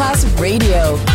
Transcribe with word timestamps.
Masterclass 0.00 0.24
Radio, 0.40 1.09